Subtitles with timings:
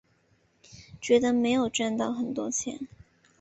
[0.99, 2.87] 觉得没有赚到很多钱